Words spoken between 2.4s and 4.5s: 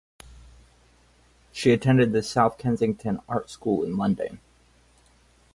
Kensington Art School in London.